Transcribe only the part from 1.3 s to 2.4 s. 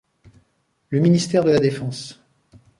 de la Défense.